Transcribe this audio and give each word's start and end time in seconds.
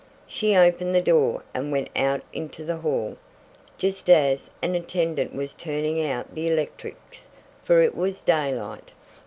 She 0.25 0.55
opened 0.55 0.95
the 0.95 1.01
door, 1.03 1.43
and 1.53 1.71
went 1.71 1.91
out 1.95 2.23
into 2.33 2.65
the 2.65 2.77
hall, 2.77 3.17
just 3.77 4.09
as 4.09 4.49
an 4.63 4.73
attendant 4.73 5.31
was 5.35 5.53
turning 5.53 6.03
out 6.03 6.33
the 6.33 6.47
electrics, 6.47 7.29
for 7.63 7.83
it 7.83 7.93
was 7.93 8.21
daylight. 8.21 8.89